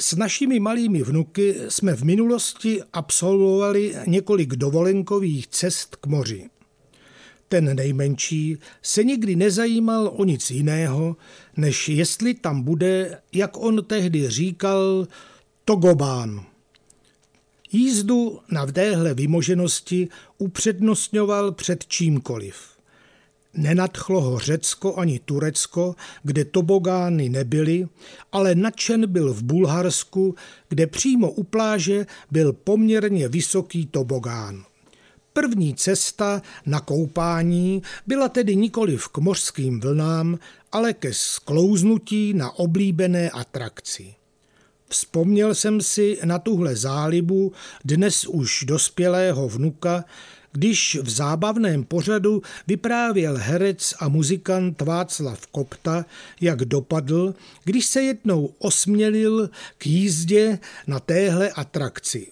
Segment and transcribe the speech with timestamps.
[0.00, 6.50] S našimi malými vnuky jsme v minulosti absolvovali několik dovolenkových cest k moři.
[7.48, 11.16] Ten nejmenší se nikdy nezajímal o nic jiného,
[11.56, 15.06] než jestli tam bude, jak on tehdy říkal,
[15.64, 16.44] togobán.
[17.72, 20.08] Jízdu na téhle vymoženosti
[20.38, 22.79] upřednostňoval před čímkoliv.
[23.54, 27.88] Nenadchlo ho Řecko ani Turecko, kde tobogány nebyly,
[28.32, 30.34] ale nadšen byl v Bulharsku,
[30.68, 34.64] kde přímo u pláže byl poměrně vysoký tobogán.
[35.32, 40.38] První cesta na koupání byla tedy nikoli k mořským vlnám,
[40.72, 44.14] ale ke sklouznutí na oblíbené atrakci.
[44.88, 47.52] Vzpomněl jsem si na tuhle zálibu
[47.84, 50.04] dnes už dospělého vnuka,
[50.52, 56.04] když v zábavném pořadu vyprávěl herec a muzikant Václav Kopta,
[56.40, 62.26] jak dopadl, když se jednou osmělil k jízdě na téhle atrakci.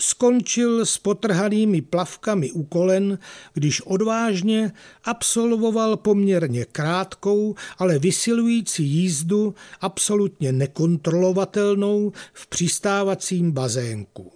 [0.00, 3.18] Skončil s potrhanými plavkami u kolen,
[3.54, 4.72] když odvážně
[5.04, 14.32] absolvoval poměrně krátkou, ale vysilující jízdu, absolutně nekontrolovatelnou v přistávacím bazénku.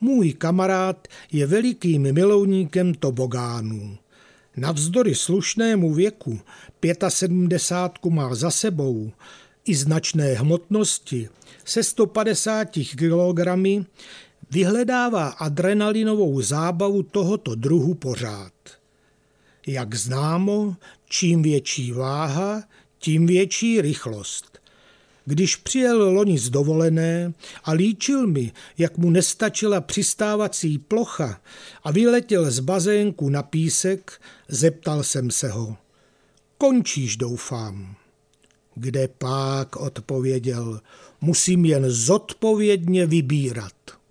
[0.00, 3.98] Můj kamarád je velikým milovníkem tobogánů.
[4.56, 6.40] Navzdory slušnému věku,
[7.08, 9.12] 75 má za sebou,
[9.64, 11.28] i značné hmotnosti,
[11.64, 13.84] se 150 kilogramy,
[14.50, 18.52] vyhledává adrenalinovou zábavu tohoto druhu pořád.
[19.66, 20.76] Jak známo,
[21.08, 22.62] čím větší váha,
[22.98, 24.49] tím větší rychlost.
[25.24, 27.32] Když přijel loni z dovolené
[27.64, 31.40] a líčil mi, jak mu nestačila přistávací plocha
[31.84, 35.76] a vyletěl z bazénku na písek, zeptal jsem se ho.
[36.58, 37.94] Končíš, doufám.
[38.74, 40.80] Kde pák, odpověděl,
[41.20, 43.90] musím jen zodpovědně vybírat.